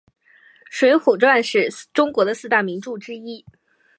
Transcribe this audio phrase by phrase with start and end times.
[0.67, 3.45] 水浒传是中国的四大名著之一。